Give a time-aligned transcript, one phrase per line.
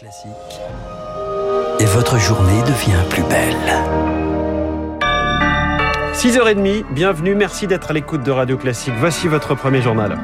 [0.00, 3.56] Et votre journée devient plus belle.
[6.14, 8.94] 6h30, bienvenue, merci d'être à l'écoute de Radio Classique.
[8.96, 10.16] Voici votre premier journal.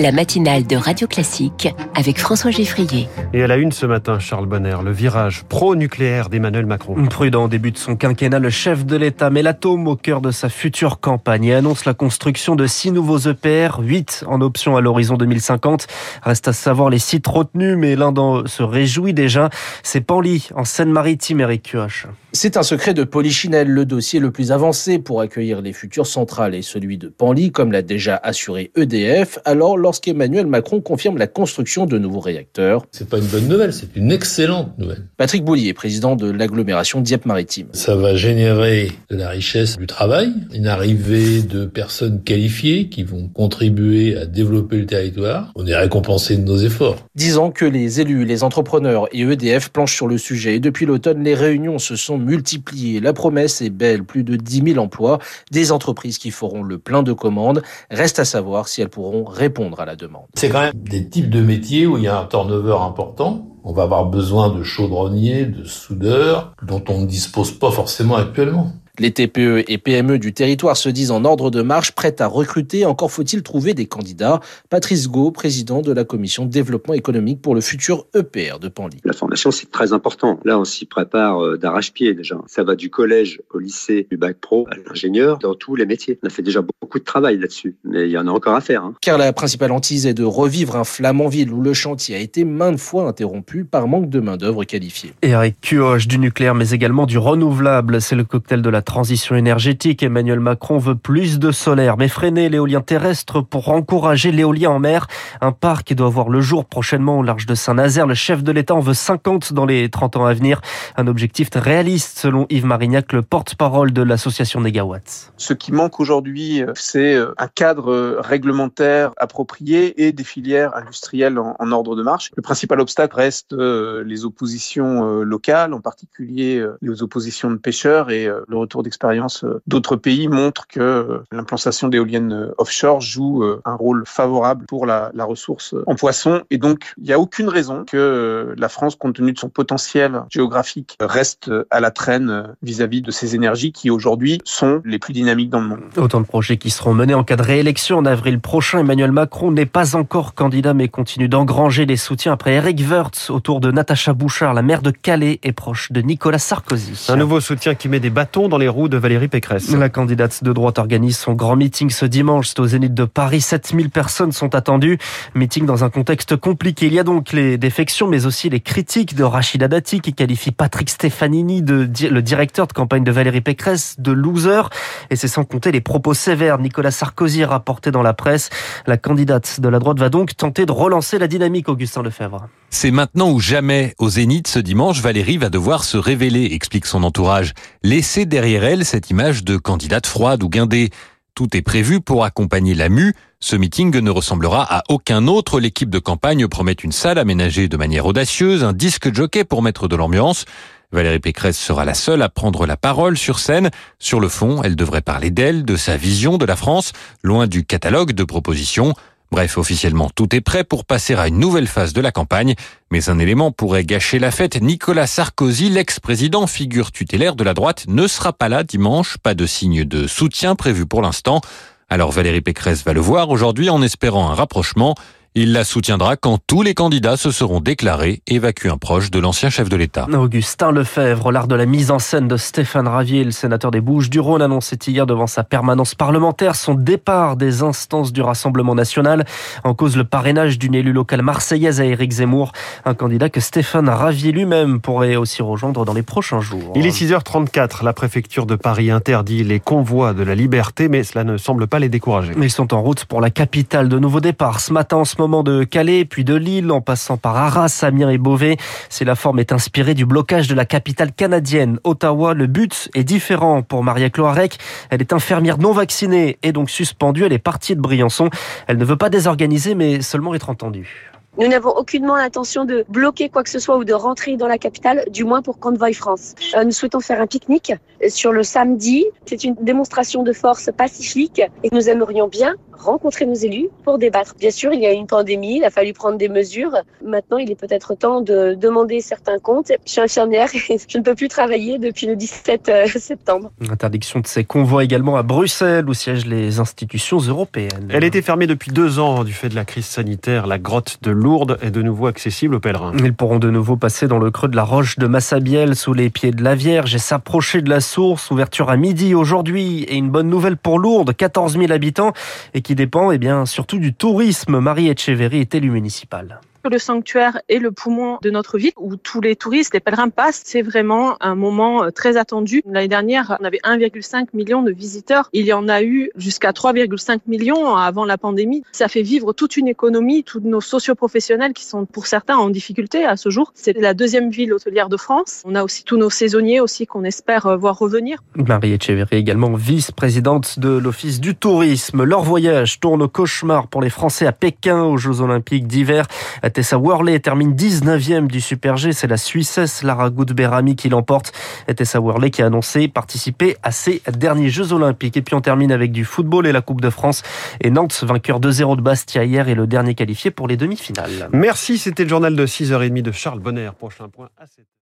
[0.00, 3.08] La matinale de Radio Classique avec François Geffrier.
[3.32, 6.94] Et à la une ce matin, Charles Bonner, le virage pro-nucléaire d'Emmanuel Macron.
[7.06, 10.30] Prudent au début de son quinquennat, le chef de l'État met l'atome au cœur de
[10.30, 14.80] sa future campagne et annonce la construction de six nouveaux EPR, 8 en option à
[14.80, 15.88] l'horizon 2050.
[16.22, 19.50] Reste à savoir les sites retenus, mais l'un d'entre eux se réjouit déjà.
[19.82, 22.06] C'est Panly, en Seine-Maritime, Eric Kioch.
[22.32, 23.68] C'est un secret de Polichinelle.
[23.68, 27.72] Le dossier le plus avancé pour accueillir les futures centrales est celui de Panly, comme
[27.72, 29.38] l'a déjà assuré EDF.
[29.44, 32.84] Alors, lorsqu'Emmanuel Macron confirme la construction de nouveaux réacteurs.
[32.90, 35.06] C'est pas une bonne nouvelle, c'est une excellente nouvelle.
[35.16, 37.68] Patrick Boulier, président de l'agglomération Dieppe-Maritime.
[37.72, 43.28] Ça va générer de la richesse du travail, une arrivée de personnes qualifiées qui vont
[43.28, 45.52] contribuer à développer le territoire.
[45.56, 46.98] On est récompensé de nos efforts.
[47.14, 50.56] Disant que les élus, les entrepreneurs et EDF planchent sur le sujet.
[50.56, 53.00] Et depuis l'automne, les réunions se sont multipliées.
[53.00, 55.18] La promesse est belle, plus de 10 000 emplois,
[55.50, 57.62] des entreprises qui feront le plein de commandes.
[57.90, 60.26] Reste à savoir si elles pourront répondre à la demande.
[60.34, 63.46] C'est quand même des types de métiers où il y a un turnover important.
[63.64, 68.72] On va avoir besoin de chaudronniers, de soudeurs, dont on ne dispose pas forcément actuellement.
[69.00, 72.84] Les TPE et PME du territoire se disent en ordre de marche, prêtes à recruter.
[72.84, 74.40] Encore faut-il trouver des candidats.
[74.70, 78.96] Patrice Gau, président de la commission développement économique pour le futur EPR de Panly.
[79.04, 80.40] La formation, c'est très important.
[80.44, 82.38] Là, on s'y prépare euh, d'arrache-pied déjà.
[82.48, 86.18] Ça va du collège au lycée, du bac pro à l'ingénieur, dans tous les métiers.
[86.24, 88.60] On a fait déjà beaucoup de travail là-dessus, mais il y en a encore à
[88.60, 88.82] faire.
[88.82, 88.94] Hein.
[89.00, 92.80] Car la principale hantise est de revivre un Flamanville où le chantier a été maintes
[92.80, 95.12] fois interrompu par manque de main-d'œuvre qualifiée.
[95.22, 98.00] Eric Kioch du nucléaire, mais également du renouvelable.
[98.00, 100.02] C'est le cocktail de la transition énergétique.
[100.02, 105.06] Emmanuel Macron veut plus de solaire, mais freiner l'éolien terrestre pour encourager l'éolien en mer.
[105.42, 108.06] Un parc qui doit voir le jour prochainement au large de Saint-Nazaire.
[108.06, 110.62] Le chef de l'État en veut 50 dans les 30 ans à venir.
[110.96, 115.32] Un objectif réaliste selon Yves Marignac, le porte-parole de l'association Négawatt.
[115.36, 121.72] Ce qui manque aujourd'hui, c'est un cadre réglementaire approprié et des filières industrielles en, en
[121.72, 122.30] ordre de marche.
[122.36, 128.56] Le principal obstacle reste les oppositions locales, en particulier les oppositions de pêcheurs et le
[128.56, 135.10] retour d'expérience d'autres pays montre que l'implantation d'éoliennes offshore joue un rôle favorable pour la,
[135.14, 136.42] la ressource en poisson.
[136.50, 140.22] Et donc, il n'y a aucune raison que la France, compte tenu de son potentiel
[140.30, 145.50] géographique, reste à la traîne vis-à-vis de ces énergies qui aujourd'hui sont les plus dynamiques
[145.50, 145.80] dans le monde.
[145.96, 148.80] Autant de projets qui seront menés en cas de réélection en avril prochain.
[148.80, 153.60] Emmanuel Macron n'est pas encore candidat mais continue d'engranger des soutiens après Eric Woerth autour
[153.60, 157.06] de Natacha Bouchard, la maire de Calais et proche de Nicolas Sarkozy.
[157.08, 159.70] Un nouveau soutien qui met des bâtons dans les roues de Valérie Pécresse.
[159.72, 162.48] La candidate de droite organise son grand meeting ce dimanche.
[162.48, 163.40] C'est au Zénith de Paris.
[163.40, 164.98] 7000 personnes sont attendues.
[165.34, 166.86] Meeting dans un contexte compliqué.
[166.86, 170.50] Il y a donc les défections, mais aussi les critiques de Rachida Dati qui qualifie
[170.50, 174.62] Patrick Stefanini, le directeur de campagne de Valérie Pécresse, de loser.
[175.10, 176.58] Et c'est sans compter les propos sévères.
[176.58, 178.50] Nicolas Sarkozy rapporté dans la presse.
[178.86, 182.48] La candidate de la droite va donc tenter de relancer la dynamique, Augustin Lefebvre.
[182.70, 183.94] C'est maintenant ou jamais.
[183.98, 187.54] Au Zénith, ce dimanche, Valérie va devoir se révéler, explique son entourage.
[187.82, 190.90] Laisser derrière elle cette image de candidate froide ou guindée.
[191.34, 193.14] Tout est prévu pour accompagner la mue.
[193.40, 195.60] Ce meeting ne ressemblera à aucun autre.
[195.60, 199.88] L'équipe de campagne promet une salle aménagée de manière audacieuse, un disque jockey pour mettre
[199.88, 200.44] de l'ambiance.
[200.92, 203.70] Valérie Pécresse sera la seule à prendre la parole sur scène.
[203.98, 206.92] Sur le fond, elle devrait parler d'elle, de sa vision de la France,
[207.22, 208.94] loin du catalogue de propositions.
[209.30, 212.54] Bref, officiellement, tout est prêt pour passer à une nouvelle phase de la campagne.
[212.90, 214.60] Mais un élément pourrait gâcher la fête.
[214.60, 219.18] Nicolas Sarkozy, l'ex-président, figure tutélaire de la droite, ne sera pas là dimanche.
[219.18, 221.42] Pas de signe de soutien prévu pour l'instant.
[221.90, 224.94] Alors Valérie Pécresse va le voir aujourd'hui en espérant un rapprochement.
[225.40, 229.50] Il la soutiendra quand tous les candidats se seront déclarés, évacue un proche de l'ancien
[229.50, 230.08] chef de l'État.
[230.12, 234.42] Augustin Lefebvre, l'art de la mise en scène de Stéphane Ravier, le sénateur des Bouches-du-Rhône,
[234.42, 239.26] annonçait hier devant sa permanence parlementaire son départ des instances du Rassemblement national.
[239.62, 242.50] En cause le parrainage d'une élue locale marseillaise à Éric Zemmour,
[242.84, 246.72] un candidat que Stéphane Ravier lui-même pourrait aussi rejoindre dans les prochains jours.
[246.74, 247.84] Il est 6h34.
[247.84, 251.78] La préfecture de Paris interdit les convois de la liberté, mais cela ne semble pas
[251.78, 252.32] les décourager.
[252.36, 253.88] Ils sont en route pour la capitale.
[253.88, 257.16] De nouveaux départs ce matin en ce moment de Calais, puis de Lille, en passant
[257.16, 258.56] par Arras, Amiens et Beauvais.
[258.88, 263.04] Si la forme est inspirée du blocage de la capitale canadienne, Ottawa, le but est
[263.04, 264.58] différent pour Maria Cloarec.
[264.90, 267.24] Elle est infirmière non vaccinée et donc suspendue.
[267.24, 268.30] Elle est partie de Briançon.
[268.66, 271.12] Elle ne veut pas désorganiser, mais seulement être entendue.
[271.38, 274.58] Nous n'avons aucunement l'intention de bloquer quoi que ce soit ou de rentrer dans la
[274.58, 276.34] capitale, du moins pour Convoy France.
[276.56, 277.72] Euh, nous souhaitons faire un pique-nique
[278.08, 279.06] sur le samedi.
[279.26, 284.34] C'est une démonstration de force pacifique et nous aimerions bien rencontrer nos élus pour débattre.
[284.38, 286.72] Bien sûr, il y a une pandémie, il a fallu prendre des mesures.
[287.04, 289.72] Maintenant, il est peut-être temps de demander certains comptes.
[289.84, 293.50] Je suis infirmière et je ne peux plus travailler depuis le 17 euh, septembre.
[293.68, 297.88] Interdiction de ces convois également à Bruxelles où siègent les institutions européennes.
[297.90, 300.46] Elle était fermée depuis deux ans du fait de la crise sanitaire.
[300.46, 302.94] La grotte de Lourdes est de nouveau accessible aux pèlerins.
[303.04, 306.08] Ils pourront de nouveau passer dans le creux de la roche de Massabielle sous les
[306.08, 308.30] pieds de la Vierge et s'approcher de la source.
[308.30, 312.14] Ouverture à midi aujourd'hui et une bonne nouvelle pour Lourdes, 14 000 habitants
[312.54, 314.58] et qui dépend eh bien, surtout du tourisme.
[314.58, 319.20] Marie Etcheverry est élue municipale le sanctuaire est le poumon de notre ville où tous
[319.20, 320.42] les touristes, les pèlerins passent.
[320.44, 322.62] C'est vraiment un moment euh, très attendu.
[322.66, 325.28] L'année dernière, on avait 1,5 million de visiteurs.
[325.32, 328.62] Il y en a eu jusqu'à 3,5 millions avant la pandémie.
[328.72, 333.04] Ça fait vivre toute une économie, tous nos socioprofessionnels qui sont pour certains en difficulté
[333.04, 333.52] à ce jour.
[333.54, 335.42] C'est la deuxième ville hôtelière de France.
[335.44, 338.18] On a aussi tous nos saisonniers aussi qu'on espère euh, voir revenir.
[338.34, 342.04] Marie Etcheverry également vice-présidente de l'Office du tourisme.
[342.04, 346.06] Leur voyage tourne au cauchemar pour les Français à Pékin aux Jeux Olympiques d'hiver.
[346.52, 348.92] Tessa Worley termine 19e du Super G.
[348.92, 351.32] C'est la Suissesse Lara Goudberami qui l'emporte.
[351.76, 355.16] Tessa Worley qui a annoncé participer à ses derniers Jeux Olympiques.
[355.16, 357.22] Et puis on termine avec du football et la Coupe de France.
[357.60, 361.28] Et Nantes, vainqueur 2-0 de Bastia hier, est le dernier qualifié pour les demi-finales.
[361.32, 363.70] Merci, c'était le journal de 6h30 de Charles Bonner.
[363.78, 364.68] Prochain point à 7